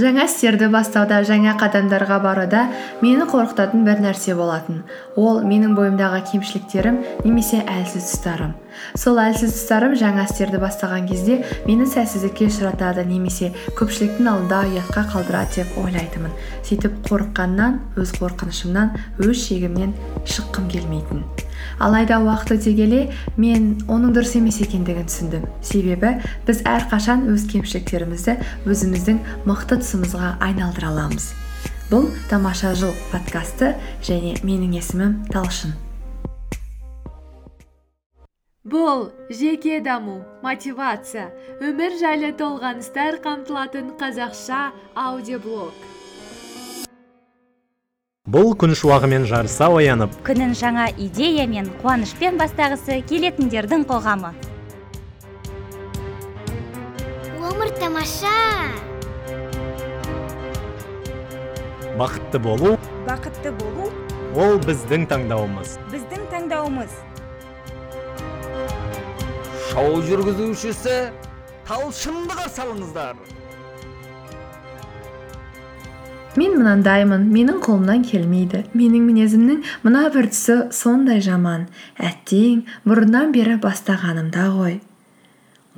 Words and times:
жаңа 0.00 0.26
істерді 0.28 0.68
бастауда 0.72 1.20
жаңа 1.26 1.54
қадамдарға 1.60 2.18
баруда 2.24 2.66
мені 3.02 3.28
қорқытатын 3.30 3.86
бір 3.86 4.02
нәрсе 4.04 4.34
болатын. 4.38 4.82
Ол 5.16 5.42
менің 5.46 5.76
бойымдағы 5.78 6.24
кемшіліктерім 6.32 7.00
немесе 7.24 7.62
әлсіз 7.62 8.10
тұстарым. 8.10 8.54
Сол 8.98 9.20
әлсіз 9.22 9.54
тұстарым 9.54 9.94
жаңа 9.98 10.26
істерді 10.28 10.60
бастаған 10.62 11.08
кезде 11.10 11.40
мені 11.68 11.86
сәтсіздікке 11.90 12.48
ұшыратады 12.50 13.04
немесе 13.08 13.52
көпшіліктің 13.78 14.30
алдында 14.32 14.60
ұятқа 14.70 15.06
қалдырады 15.12 15.62
деп 15.62 15.78
ойлайтынмын. 15.84 16.34
Сөйтіп 16.64 17.00
қорыққаннан 17.08 17.80
өз 18.00 18.14
қорқынышымнан 18.18 18.94
өз 19.22 19.46
шегімнен 19.46 19.94
шыққым 20.24 20.70
келмейтін. 20.72 21.24
Алайда 21.78 22.20
уақыт 22.22 22.54
өте 22.58 22.74
келе 22.76 23.00
мен 23.36 23.72
оның 23.90 24.14
дұрыс 24.16 24.36
емес 24.38 24.60
екендігін 24.62 25.08
түсіндім. 25.10 25.46
Себебі 25.64 26.16
біз 26.46 26.62
әрқашан 26.68 27.26
өз 27.32 27.48
кемшіліктерімізді 27.52 28.36
өзіміздің 28.68 29.22
мықты 29.48 29.80
тұсымызға 29.82 30.36
айналдыра 30.44 30.92
аламыз. 30.92 31.32
Бұл 31.90 32.08
тамаша 32.30 32.74
жыл 32.78 32.94
подкасты 33.12 33.74
және 34.02 34.38
менің 34.42 34.78
есімім 34.80 35.18
талшын. 35.32 35.74
Бұл 38.74 39.12
жеке 39.30 39.76
даму 39.78 40.16
мотивация 40.42 41.28
өмір 41.62 41.92
жайлы 42.00 42.32
толғаныстар 42.34 43.20
қамтылатын 43.22 43.92
қазақша 44.00 44.62
аудиоблог. 44.98 45.76
Бұл 48.26 48.50
күн 48.58 48.74
шуағымен 48.74 49.28
жарыса 49.30 49.68
оянып. 49.70 50.16
Күнін 50.26 50.56
жаңа 50.58 50.88
идея 51.06 51.46
мен 51.46 51.70
қуанышпен 51.84 52.40
бастағысы 52.40 52.98
келетіндердің 53.06 53.86
қоғамы. 53.86 54.34
Өмір 57.38 57.74
тамаша! 57.78 58.34
Бақытты 61.94 62.42
болу. 62.42 62.74
Бақытты 63.06 63.54
болу. 63.62 63.92
Ол 64.34 64.58
біздің 64.66 65.06
таңдауымыз. 65.12 65.78
Біздің 65.92 66.30
таңдауымыз. 66.32 67.04
Шоу 69.74 69.96
жүргізушісі 70.06 70.96
талшынды 71.66 72.34
қарсы 72.38 72.60
алыңыздар 72.62 73.16
мен 76.38 76.52
мынандаймын 76.60 77.24
менің 77.32 77.56
қолымнан 77.64 78.04
келмейді 78.06 78.60
менің 78.70 79.08
мінезімнің 79.08 79.64
мына 79.82 80.02
бір 80.14 80.28
тұсы 80.30 80.68
сондай 80.78 81.18
жаман 81.26 81.64
әттең 81.98 82.60
бұрыннан 82.86 83.34
бері 83.34 83.56
бастағанымда 83.64 84.44
ғой 84.54 84.76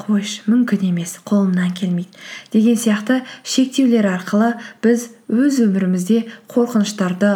қойшы 0.04 0.44
мүмкін 0.50 0.84
емес 0.90 1.16
қолымнан 1.24 1.72
келмейді 1.80 2.20
деген 2.52 2.76
сияқты 2.76 3.22
шектеулер 3.48 4.10
арқылы 4.12 4.50
біз 4.84 5.08
өз 5.32 5.62
өмірімізде 5.70 6.26
қорқыныштарды 6.52 7.32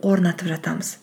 орнатып 0.00 0.54
жатамыз 0.54 0.94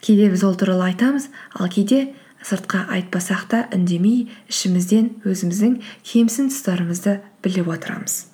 кейде 0.00 0.32
біз 0.32 0.48
ол 0.48 0.56
туралы 0.56 0.88
айтамыз 0.94 1.28
ал 1.60 1.68
кейде 1.68 2.14
сыртқа 2.46 2.86
айтпасақ 2.96 3.46
та 3.52 3.60
үндемей 3.76 4.28
ішімізден 4.50 5.10
өзіміздің 5.28 5.78
кемсін 6.06 6.50
тұстарымызды 6.52 7.20
біліп 7.44 7.70
отырамыз. 7.76 8.26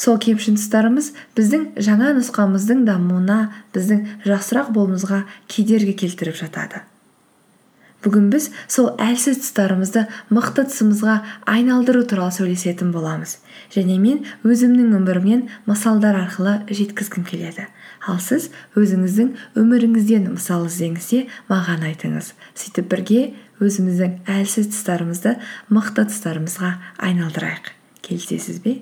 Сол 0.00 0.18
кемшін 0.22 0.56
тұстарымыз 0.58 1.12
біздің 1.38 1.66
жаңа 1.86 2.14
нұсқамыздың 2.18 2.86
дамуына 2.88 3.40
біздің 3.74 4.06
жақсырақ 4.26 4.72
болуымызға 4.76 5.24
кедергі 5.50 5.96
келтіріп 6.04 6.38
жатады. 6.40 6.84
Бүгін 8.04 8.30
біз 8.32 8.48
сол 8.70 8.90
әлсіз 9.00 9.40
тұстарымызды 9.42 10.06
мықты 10.32 10.64
тұсымызға 10.68 11.16
айналдыру 11.50 12.04
туралы 12.08 12.32
сөйлесетін 12.36 12.92
боламыз. 12.94 13.38
Және 13.74 13.98
мен 14.00 14.22
өзімнің 14.44 14.94
өмірімнен 14.98 15.46
мысалдар 15.68 16.16
арқылы 16.22 16.60
жеткізгім 16.70 17.26
келеді. 17.28 17.68
Ал 18.08 18.20
сіз 18.22 18.48
өзіңіздің 18.78 19.34
өміріңізден 19.60 20.30
мысал 20.32 20.64
іздеңіз 20.70 21.10
де 21.12 21.26
маған 21.50 21.84
айтыңыз. 21.90 22.32
Сөйтіп 22.56 22.88
бірге 22.94 23.20
өзіміздің 23.60 24.22
әлсіз 24.38 24.72
тұстарымызды 24.72 25.36
мықты 25.68 26.08
тұстарымызға 26.08 26.74
айналдырайық. 27.10 27.76
Келісесіз 28.00 28.64
бе? 28.64 28.80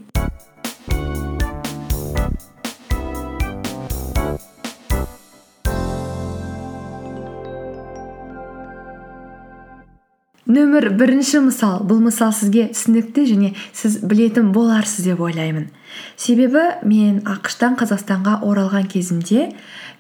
Нөмір 10.59 10.91
бірінші 10.99 11.45
мысал. 11.47 11.83
Бұл 11.87 12.01
мысал 12.03 12.33
сізге 12.35 12.69
түсінікті 12.73 13.25
және 13.29 13.51
сіз 13.77 14.01
білетін 14.03 14.51
боларсыз 14.55 15.07
деп 15.07 15.21
ойлаймын. 15.23 15.69
Себебі 16.19 16.65
мен 16.89 17.21
ақштан 17.29 17.77
қазақстанға 17.79 18.41
оралған 18.47 18.89
кезімде 18.91 19.53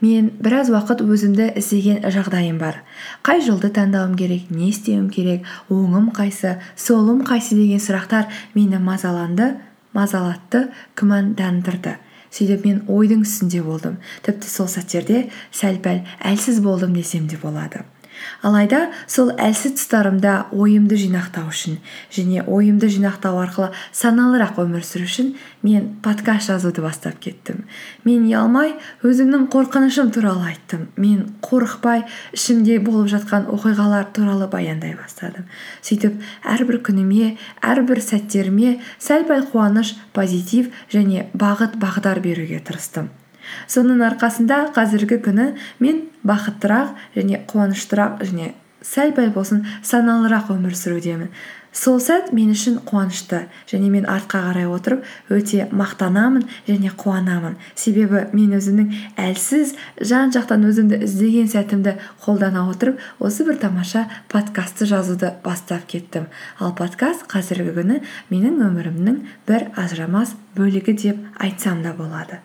мен 0.02 0.30
біраз 0.42 0.70
уақыт 0.72 1.02
өзімді 1.04 1.50
іздеген 1.58 2.02
жағдайым 2.14 2.58
бар. 2.58 2.82
Қай 3.22 3.42
жолды 3.46 3.70
таңдауым 3.74 4.16
керек 4.18 4.50
не 4.50 4.70
істеуім 4.72 5.08
керек 5.14 5.46
оңым 5.70 6.10
қайсы 6.16 6.58
солым 6.76 7.22
қайсы 7.26 7.58
деген 7.58 7.82
сұрақтар 7.82 8.28
мені 8.54 8.82
мазаланды 8.82 9.54
мазалатты 9.94 10.68
күмәндандырды. 10.98 11.98
Сөйтіп 12.30 12.66
мен 12.66 12.82
ойдың 12.92 13.22
үстінде 13.24 13.62
болдым. 13.64 13.96
Тіпті 14.26 14.50
сол 14.50 14.68
сәттерде 14.68 15.28
сәл 15.50 15.80
пәл 15.82 16.02
әлсіз 16.20 16.60
болдым 16.60 16.92
десем 16.98 17.26
де 17.26 17.40
болады. 17.40 17.86
Алайда 18.42 18.88
сол 19.06 19.30
әлсіз 19.36 19.76
тұстарымда 19.78 20.48
ойымды 20.52 20.98
жинақтау 21.00 21.50
үшін 21.52 21.78
және 22.14 22.44
ойымды 22.46 22.90
жинақтау 22.92 23.38
арқылы 23.42 23.70
саналырақ 23.92 24.58
өмір 24.62 24.86
сүру 24.86 25.08
үшін 25.08 25.34
мен 25.62 25.88
подкаст 26.02 26.48
жазуды 26.50 26.82
бастап 26.82 27.18
кеттім. 27.22 27.64
Мен 28.04 28.26
ұялмай 28.28 28.74
өзімнің 29.02 29.48
қорқынышым 29.52 30.12
туралы 30.14 30.52
айттым. 30.52 30.88
Мен 30.96 31.34
қорықпай 31.44 32.04
ішімде 32.36 32.78
болып 32.78 33.10
жатқан 33.12 33.48
оқиғалар 33.52 34.10
туралы 34.14 34.48
баяндай 34.50 34.94
бастадым. 34.98 35.48
Сөйтіп 35.82 36.20
әрбір 36.46 36.82
күніме 36.86 37.36
әрбір 37.62 38.02
сәттеріме 38.04 38.78
сәл 38.98 39.26
пәл 39.28 39.48
қуаныш 39.52 39.96
позитив 40.12 40.70
және 40.92 41.26
бағыт 41.34 41.78
бағдар 41.82 42.22
беруге 42.24 42.62
тырыстым. 42.64 43.10
Соның 43.66 44.04
арқасында 44.12 44.62
қазіргі 44.76 45.20
күні 45.26 45.52
мен 45.84 46.02
бақыттырақ 46.26 46.96
және 47.18 47.44
қуаныштырақ 47.50 48.24
және 48.30 48.54
сәл 48.82 49.14
пәл 49.16 49.32
болсын 49.34 49.64
саналырақ 49.82 50.52
өмір 50.54 50.76
сүрудемін. 50.78 51.32
Сол 51.78 51.98
сәт 52.00 52.30
мен 52.32 52.48
үшін 52.54 52.78
қуанышты 52.88 53.42
және 53.68 53.90
мен 53.92 54.06
артқа 54.08 54.40
қарай 54.46 54.66
отырып 54.72 55.04
өте 55.30 55.68
мақтанамын 55.70 56.46
және 56.66 56.90
қуанамын. 56.96 57.58
Себебі 57.76 58.24
мен 58.32 58.56
өзімнің 58.56 58.94
әлсіз 59.20 59.74
жан 60.00 60.32
жақтан 60.34 60.64
өзімді 60.70 61.02
іздеген 61.04 61.50
сәтімді 61.52 61.98
қолдана 62.24 62.64
отырып 62.72 62.98
осы 63.20 63.46
бір 63.46 63.60
тамаша 63.60 64.08
подкастты 64.32 64.88
жазуды 64.88 65.34
бастап 65.44 65.86
кеттім. 65.86 66.26
Ал 66.58 66.74
подкаст 66.74 67.28
қазіргі 67.30 67.76
күні 67.76 68.02
менің 68.32 68.58
өмірімнің 68.70 69.22
бір 69.46 69.70
ажырамас 69.76 70.34
бөлігі 70.56 70.98
деп 71.04 71.24
айтсам 71.38 71.84
да 71.84 71.92
болады. 71.92 72.40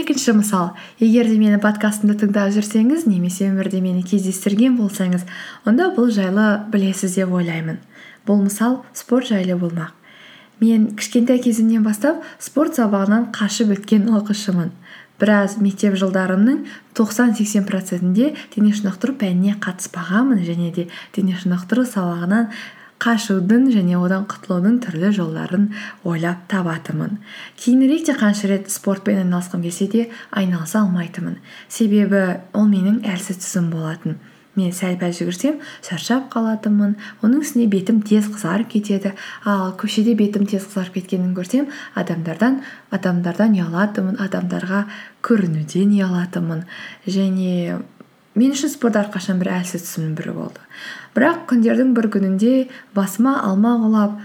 Екінші 0.00 0.32
мысал 0.38 0.72
егер 1.00 1.28
де 1.28 1.38
мені 1.38 1.58
подкастымды 1.62 2.14
тыңдап 2.20 2.52
жүрсеңіз 2.54 3.06
немесе 3.10 3.48
өмірде 3.50 3.80
мені 3.84 4.02
кездестірген 4.06 4.76
болсаңыз 4.78 5.24
онда 5.68 5.90
бұл 5.96 6.10
жайлы 6.14 6.62
білесіз 6.72 7.16
деп 7.18 7.32
ойлаймын. 7.32 7.80
Бұл 8.26 8.44
мысал 8.44 8.82
спорт 8.94 9.28
жайлы 9.32 9.58
болмақ. 9.58 9.92
Мен 10.62 10.92
кішкентай 10.96 11.40
кезімнен 11.42 11.82
бастап 11.82 12.22
спорт 12.38 12.78
сабағынан 12.78 13.32
қашып 13.34 13.72
өткен 13.74 14.06
оқушымын. 14.14 14.70
Біраз 15.18 15.56
мектеп 15.62 15.96
жылдарымның 15.98 16.64
тоқсан 16.98 17.34
сексен 17.38 17.66
процентінде 17.66 18.32
дене 18.54 18.72
шынықтыру 18.74 19.16
пәніне 19.18 19.56
қатыспағанмын 19.62 20.44
және 20.46 20.70
де 20.74 20.86
дене 21.14 21.34
шынықтыру 21.38 21.84
сабағынан 21.86 22.48
қашудың 23.02 23.70
және 23.74 23.96
одан 23.98 24.26
құтылудың 24.30 24.78
түрлі 24.84 25.10
жолдарын 25.16 25.70
ойлап 26.06 26.44
табатынмын. 26.52 27.18
Кейінірек 27.58 28.06
те 28.06 28.14
қанша 28.14 28.50
рет 28.50 28.70
спортпен 28.70 29.24
айналысқым 29.24 29.64
келсе 29.66 29.88
де 29.90 30.10
айналыса 30.30 30.84
алмайтынмын. 30.84 31.40
Себебі 31.68 32.22
ол 32.54 32.68
менің 32.70 33.02
әлсіз 33.02 33.42
тұсым 33.42 33.72
болатын. 33.74 34.20
Мен 34.54 34.74
сәл 34.76 34.98
пәл 35.00 35.14
жүгірсем 35.16 35.62
шаршап 35.80 36.26
қалатынмын. 36.34 36.98
Оның 37.24 37.40
үстіне 37.40 37.70
бетім 37.72 38.02
тез 38.04 38.28
қызарып 38.28 38.68
кетеді. 38.74 39.14
Ал 39.48 39.72
көшеде 39.80 40.12
бетім 40.14 40.44
тез 40.46 40.66
қызарып 40.68 40.98
кеткенін 41.00 41.32
көрсем 41.34 41.70
адамдардан 41.96 42.60
адамдардан 42.92 43.56
ұялатынмын 43.56 44.20
адамдарға 44.20 44.84
көрінуден 45.24 45.96
ұялатынмын. 45.96 46.66
Және 47.08 47.80
мен 48.34 48.52
үшін 48.54 48.72
спорт 48.72 48.98
әрқашан 49.00 49.40
бір 49.42 49.52
әлсіз 49.58 49.86
тұсымның 49.86 50.14
бірі 50.18 50.36
болды. 50.36 50.62
Бірақ 51.16 51.42
күндердің 51.50 51.96
бір 51.96 52.08
күнінде 52.14 52.52
басыма 52.96 53.38
алма 53.44 53.74
құлап 53.82 54.20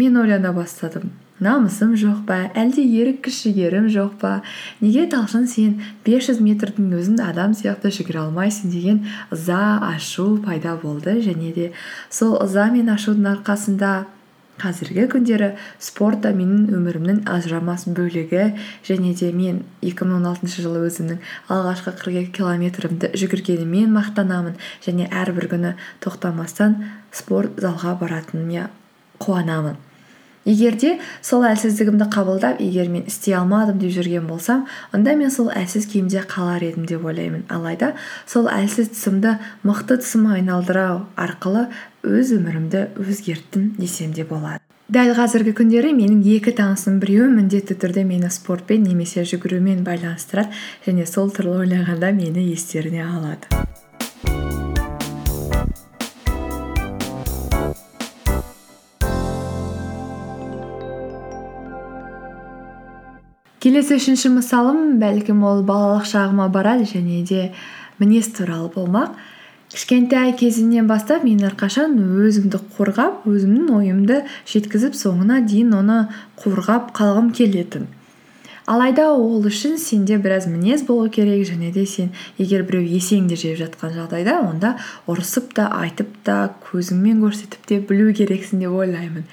мен 0.00 0.16
ойлана 0.18 0.54
бастадым. 0.56 1.12
Намысым 1.42 1.96
жоқ 1.98 2.20
па? 2.28 2.36
Әлде 2.54 2.84
ерік 2.86 3.24
күш 3.26 3.40
жігерім 3.48 3.88
жоқ 3.90 4.12
па? 4.20 4.36
Неге 4.80 5.08
талшын 5.10 5.48
сен 5.50 5.80
500 6.06 6.38
метрдің 6.38 6.92
өзін 6.94 7.18
адам 7.24 7.56
сияқты 7.58 7.90
жүгіре 7.94 8.20
алмайсың 8.22 8.70
деген 8.70 9.00
ыза 9.34 9.80
ашу 9.82 10.36
пайда 10.44 10.76
болды 10.78 11.18
және 11.26 11.50
де 11.56 11.72
сол 12.08 12.38
ыза 12.38 12.68
мен 12.70 12.92
ашудың 12.94 13.32
арқасында 13.34 14.04
қазіргі 14.62 15.06
күндері 15.12 15.48
спорт 15.82 16.22
та 16.24 16.30
менің 16.36 16.68
өмірімнің 16.76 17.22
ажырамас 17.30 17.86
бөлігі. 17.96 18.44
Және 18.86 19.14
де 19.18 19.30
мен 19.34 19.62
2016 19.82 20.60
жылы 20.64 20.84
өзімнің 20.88 21.22
алғашқы 21.52 21.94
42 22.02 22.30
километрімді 22.36 23.10
жүгіргенімен 23.18 23.90
мақтанамын. 23.94 24.60
Және 24.86 25.08
әрбір 25.10 25.50
күні 25.54 25.74
тоқтамастан 26.04 26.78
спорт 27.12 27.58
залға 27.62 27.98
баратыныма 28.02 28.70
қуанамын. 29.18 29.80
Егер 30.44 30.76
де 30.80 30.92
сол 31.24 31.44
әлсіздігімді 31.48 32.08
қабылдап 32.12 32.60
егер 32.62 32.90
мен 32.92 33.06
істей 33.08 33.36
алмадым 33.38 33.80
деп 33.82 33.94
жүрген 33.96 34.28
болсам 34.28 34.66
онда 34.92 35.16
мен 35.16 35.32
сол 35.32 35.50
әлсіз 35.50 35.88
күйімде 35.92 36.24
қалар 36.28 36.64
едім 36.64 36.86
деп 36.88 37.04
ойлаймын. 37.04 37.46
Алайда 37.48 37.94
сол 38.26 38.48
әлсіз 38.52 38.92
тұсымды 38.92 39.38
мықты 39.64 39.98
тұсыма 40.02 40.38
айналдыру 40.38 41.04
арқылы 41.16 41.68
өз 42.04 42.36
өмірімді 42.36 42.88
өзгерттім 43.00 43.74
десем 43.78 44.12
де 44.12 44.28
болады. 44.28 44.60
Дәл 44.92 45.14
қазіргі 45.16 45.54
күндері 45.56 45.94
менің 45.96 46.20
екі 46.36 46.52
танысым 46.58 46.98
біреуі 47.00 47.32
міндетті 47.38 47.78
түрде 47.80 48.04
мені 48.04 48.28
спортпен 48.28 48.84
немесе 48.84 49.24
жүгірумен 49.24 49.80
байланыстырады 49.86 50.52
және 50.84 51.08
сол 51.08 51.32
туралы 51.32 51.64
ойлағанда 51.64 52.12
мені 52.12 52.50
естеріне 52.52 53.06
алады. 53.08 53.63
Келесі 63.64 63.96
үшінші 63.96 64.28
мысалым 64.34 64.98
бәлкім 65.00 65.38
ол 65.48 65.62
балалық 65.64 66.04
шағыма 66.04 66.50
барады 66.52 66.84
және 66.84 67.22
де 67.24 67.46
мінез 67.96 68.28
туралы 68.36 68.68
болмақ. 68.74 69.14
Кішкентай 69.72 70.34
кезімнен 70.36 70.84
бастап 70.84 71.24
мен 71.24 71.40
әрқашан 71.48 71.96
өзімді 71.96 72.60
қорғап 72.76 73.24
өзімнің 73.24 73.70
ойымды 73.78 74.20
жеткізіп 74.52 74.98
соңына 75.00 75.40
дейін 75.48 75.72
оны 75.80 75.96
қорғап 76.44 76.92
қалғым 76.98 77.32
келетін. 77.32 77.88
Алайда 78.68 79.08
ол 79.16 79.40
үшін 79.48 79.80
сенде 79.80 80.20
біраз 80.20 80.44
мінез 80.44 80.84
болу 80.84 81.08
керек 81.08 81.48
және 81.48 81.72
де 81.72 81.86
сен 81.88 82.12
егер 82.36 82.68
біреу 82.68 82.84
есеңді 82.84 83.40
жеп 83.40 83.58
жатқан 83.64 83.96
жағдайда 83.96 84.38
онда 84.44 84.76
ұрысып 85.08 85.52
та 85.56 85.72
айтып 85.80 86.12
та 86.24 86.50
көзіңмен 86.68 87.24
көрсетіп 87.24 87.64
те 87.68 87.80
білу 87.80 88.12
керексің 88.12 88.60
деп 88.60 88.76
ойлаймын. 88.76 89.24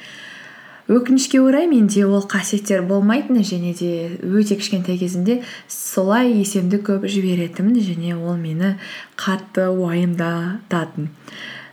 Өкінішке 0.92 1.40
орай 1.40 1.70
менде 1.72 2.04
ол 2.04 2.26
қасиеттер 2.28 2.84
болмайтын 2.88 3.40
және 3.48 3.72
де 3.80 3.92
өте 4.20 4.58
кішкентай 4.60 5.00
кезімде 5.00 5.40
солай 5.72 6.34
есемді 6.42 6.82
көп 6.84 7.08
жіберетінмін 7.08 7.80
және 7.80 8.18
ол 8.20 8.36
мені 8.36 8.76
қатты 9.16 9.70
уайымдататын. 9.72 11.08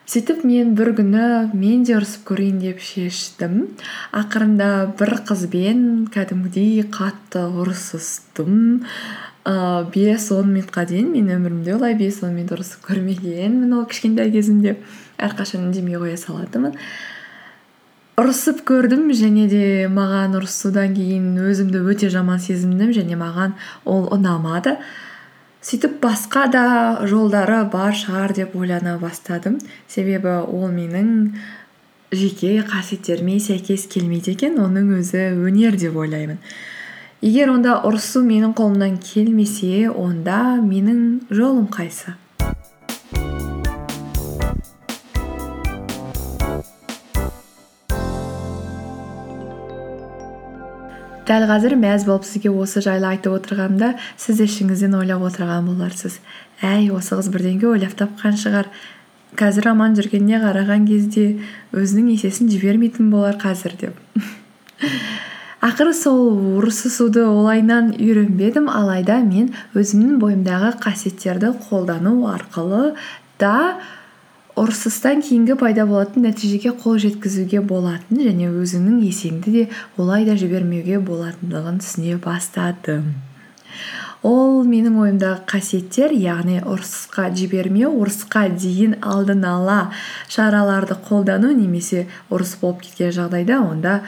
Сөйтіп 0.09 0.45
мен 0.49 0.71
бір 0.73 0.95
күні 0.97 1.25
мен 1.53 1.83
де 1.85 1.99
ұрысып 1.99 2.23
көрейін 2.31 2.63
деп 2.63 2.79
шештім. 2.81 3.59
Ақырында 4.17 4.95
бір 4.97 5.19
қызбен 5.29 5.83
кәдімгідей 6.15 6.87
қатты 6.89 7.43
ұрысыстым. 7.45 8.87
Ыыы 9.45 9.85
бес 9.93 10.31
он 10.33 10.55
минутқа 10.55 10.87
дейін 10.89 11.13
мен 11.13 11.29
өмірімде 11.37 11.75
олай 11.75 11.99
бес 11.99 12.23
он 12.23 12.39
минут 12.39 12.57
ұрысып 12.57 12.89
көрмегенмін 12.89 13.77
ол 13.77 13.85
кішкентай 13.91 14.33
кезімде. 14.33 14.79
Әрқашан 15.21 15.69
үндемей 15.69 16.01
қоя 16.01 16.17
салатынмын. 16.17 16.79
Ұрысып 18.19 18.65
көрдім 18.67 19.13
және 19.15 19.45
де 19.47 19.65
маған 19.95 20.33
ұрысудан 20.41 20.97
кейін 20.97 21.37
өзімді 21.39 21.85
өте 21.87 22.09
жаман 22.11 22.41
сезіндім 22.43 22.91
және 22.97 23.15
маған 23.21 23.55
ол 23.87 24.09
ұнамады. 24.17 24.75
Сөйтіп 25.63 26.01
басқа 26.03 26.49
да 26.51 26.65
жолдары 27.07 27.61
бар 27.71 27.95
шығар 27.95 28.35
деп 28.35 28.57
ойлана 28.59 28.97
бастадым. 28.99 29.61
Себебі 29.87 30.35
ол 30.51 30.67
менің 30.75 31.13
жеке 32.11 32.57
қасиеттеріме 32.67 33.39
сәйкес 33.39 33.87
келмейді 33.93 34.35
екен 34.35 34.59
оның 34.67 34.97
өзі 34.99 35.29
өнер 35.39 35.79
деп 35.79 35.95
ойлаймын. 36.03 36.41
Егер 37.23 37.53
онда 37.55 37.81
ұрысу 37.87 38.25
менің 38.27 38.57
қолымнан 38.59 38.99
келмесе 39.03 39.91
онда 39.91 40.57
менің 40.59 41.29
жолым 41.31 41.71
қайсы? 41.71 42.19
Дәл 51.29 51.45
қазір 51.51 51.75
мәз 51.77 52.07
болып 52.09 52.25
сізге 52.25 52.51
осы 52.51 52.81
жайлы 52.85 53.11
айтып 53.11 53.35
отырғанымда 53.37 53.93
сіз 54.17 54.41
ішіңізден 54.47 54.97
ойлап 54.97 55.27
отырған 55.29 55.69
боларсыз. 55.69 56.19
Әй 56.65 56.89
осы 56.95 57.19
қыз 57.19 57.29
бірдеңе 57.35 57.69
ойлап 57.69 57.93
тапқан 57.99 58.39
шығар. 58.41 58.71
Қазір 59.37 59.75
аман 59.75 59.97
жүргеніне 59.99 60.41
қараған 60.41 60.87
кезде 60.89 61.27
өзінің 61.77 62.15
есесін 62.15 62.49
жібермейтін 62.49 63.11
болар 63.13 63.37
қазір 63.41 63.77
деп. 63.77 64.01
Ақыры 65.69 65.93
сол 65.93 66.61
ұрысысуды 66.61 67.25
олайынан 67.27 67.91
үйренбедім 67.99 68.69
алайда 68.71 69.19
мен 69.27 69.51
өзімнің 69.77 70.21
бойымдағы 70.23 70.77
қасиеттерді 70.85 71.51
қолдану 71.67 72.15
арқылы 72.31 72.95
да 73.43 73.81
ұрсыстан 74.59 75.23
кейінгі 75.23 75.55
пайда 75.61 75.85
болатын 75.87 76.27
нәтижеге 76.27 76.73
қол 76.83 76.99
жеткізуге 77.03 77.61
болатын 77.63 78.21
және 78.27 78.51
өзіңнің 78.51 79.01
есеңді 79.07 79.55
де 79.55 79.65
олай 79.97 80.27
да 80.27 80.35
жібермеуге 80.41 80.99
болатындығын 81.05 81.79
түсіне 81.85 82.19
бастадым. 82.25 83.13
Ол 84.27 84.65
менің 84.67 84.97
ойымдағы 84.99 85.45
қасиеттер 85.47 86.11
яғни 86.11 86.59
ұрысқа 86.67 87.29
жібермеу 87.39 87.93
ұрысқа 88.01 88.49
дейін 88.51 88.97
алдын 88.99 89.45
ала 89.47 89.79
шараларды 90.27 90.97
қолдану 91.07 91.53
немесе 91.55 92.09
ұрыс 92.27 92.57
болып 92.59 92.83
кеткен 92.89 93.15
жағдайда 93.15 93.61
онда 93.63 94.01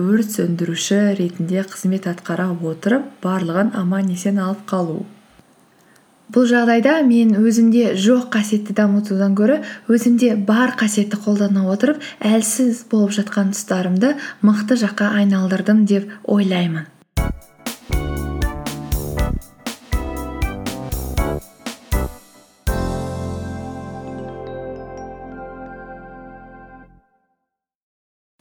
өрт 0.00 0.38
сөндіруші 0.38 1.02
ретінде 1.20 1.66
қызмет 1.68 2.08
атқара 2.08 2.48
отырып 2.56 3.12
барлығын 3.20 3.76
аман 3.76 4.08
есен 4.14 4.40
алып 4.40 4.64
қалу. 4.72 5.02
Бұл 6.34 6.48
жағдайда 6.50 6.98
мен 7.08 7.32
өзімде 7.40 7.94
жоқ 7.96 8.28
қасиетті 8.34 8.76
дамытудан 8.76 9.38
гөрі 9.38 9.62
өзімде 9.88 10.34
бар 10.50 10.74
қасиетті 10.80 11.22
қолдана 11.24 11.64
отырып 11.72 12.04
әлсіз 12.20 12.84
болып 12.92 13.16
жатқан 13.16 13.54
тұстарымды 13.56 14.14
мықты 14.44 14.78
жаққа 14.84 15.14
айналдырдым 15.22 15.86
деп 15.88 16.12
ойлаймын. 16.24 16.86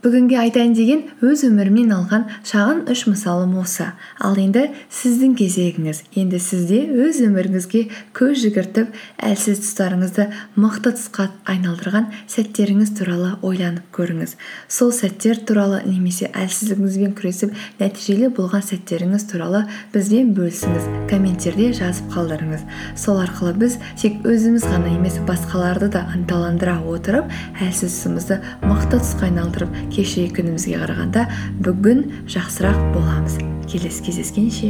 Бүгінге 0.06 0.36
айтайын 0.38 0.75
деген 0.77 1.00
өз 1.25 1.42
өмірімнен 1.48 1.89
алған 1.96 2.27
шағын 2.46 2.84
үш 2.94 3.08
мысалым 3.10 3.56
осы. 3.58 3.88
Ал 4.22 4.36
енді 4.38 4.68
сіздің 4.94 5.32
кезегіңіз. 5.39 6.04
Енді 6.22 6.38
сізде 6.38 6.84
өз 7.01 7.18
өміріңізге 7.25 7.82
көз 8.13 8.44
жүгіртіп 8.44 8.92
әлсіз 9.25 9.63
тұстарыңызды 9.63 10.27
мықты 10.54 10.92
тұсқа 11.00 11.25
айналдырған 11.50 12.12
сәттеріңіз 12.30 12.92
туралы 13.00 13.32
ойланып 13.42 13.88
көріңіз. 13.98 14.36
Сол 14.70 14.94
сәттер 14.94 15.42
туралы 15.50 15.82
немесе 15.89 16.30
әлсіздігіңізбен 16.30 17.18
күресіп 17.18 17.58
нәтижелі 17.82 18.30
болған 18.38 18.68
сәттеріңіз 18.70 19.25
туралы 19.34 19.63
бізбен 19.98 20.30
бөлісіңіз 20.38 20.88
комменттерде 21.10 21.72
жазып 21.82 22.13
қалдырыңыз. 22.13 22.70
Сол 22.94 23.24
арқылы 23.25 23.58
біз 23.66 23.82
тек 23.98 24.22
өзіміз 24.30 24.70
ғана 24.70 24.94
емес 24.94 25.18
басқаларды 25.25 25.89
да 25.98 26.06
ынталандыра 26.13 26.77
отырып 26.86 27.34
әлсіз 27.58 27.98
тұсымызды 27.98 28.42
мықты 28.62 29.01
тұсқа 29.01 29.32
айналдырып 29.32 29.88
кешегі 29.98 30.30
күнімізге 30.38 30.77
қарағанда 30.77 31.24
бүгін 31.66 32.04
жақсырақ 32.30 32.77
боламыз. 32.94 33.39
Келесі 33.68 34.04
кездескенше. 34.06 34.70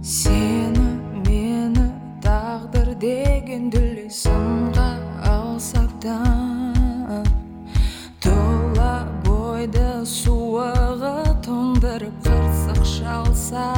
Сені 0.00 0.86
мені 1.26 1.84
тағдыр 2.24 2.94
деген 3.02 3.68
дүлей 3.74 4.08
сынға 4.08 4.88
алса 5.28 5.84
да 6.00 6.16
тұла 8.24 9.04
бойды 9.26 10.00
суығы 10.08 11.14
тоңдырып 11.44 12.24
қырсық 12.24 12.82
шалса 12.96 13.68